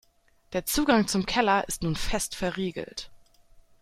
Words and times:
Der 0.53 0.65
Zugang 0.65 1.07
zum 1.07 1.27
Keller 1.27 1.67
ist 1.67 1.83
nun 1.83 1.95
fest 1.95 2.33
verriegelt. 2.33 3.11